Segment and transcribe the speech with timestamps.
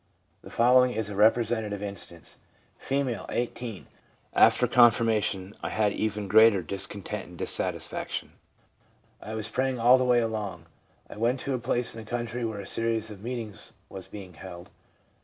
[0.41, 2.37] The following is a representative instance:
[2.79, 3.83] F., 18.
[3.83, 3.85] 1
[4.33, 8.31] After confirmation I had even greater discontent and dissatisfaction.
[9.21, 10.65] I was praying all the way along.
[11.07, 14.07] I went to a place in the country where a series of meet ings was
[14.07, 14.71] being held.